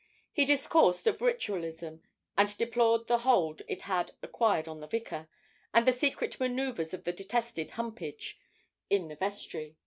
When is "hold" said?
3.19-3.61